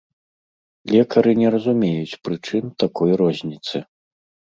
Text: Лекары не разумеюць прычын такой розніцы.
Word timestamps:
Лекары 0.93 1.35
не 1.41 1.47
разумеюць 1.57 2.19
прычын 2.31 2.75
такой 2.85 3.09
розніцы. 3.25 3.89